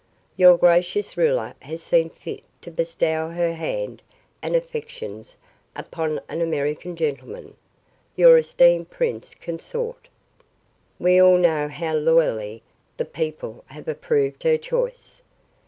[0.35, 4.01] Your gracious ruler has seen fit to bestow her hand
[4.41, 5.37] and affections
[5.75, 7.55] upon an American gentleman,
[8.15, 10.09] your esteemed prince consort.
[10.97, 12.63] We all know how loyally
[12.97, 15.21] the people have approved her choice.